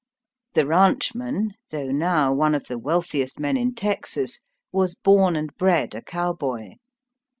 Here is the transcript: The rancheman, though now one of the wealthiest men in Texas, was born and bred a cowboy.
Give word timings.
The 0.55 0.65
rancheman, 0.65 1.51
though 1.69 1.91
now 1.91 2.33
one 2.33 2.55
of 2.55 2.65
the 2.65 2.79
wealthiest 2.79 3.39
men 3.39 3.55
in 3.55 3.75
Texas, 3.75 4.39
was 4.71 4.95
born 4.95 5.35
and 5.35 5.55
bred 5.57 5.93
a 5.93 6.01
cowboy. 6.01 6.77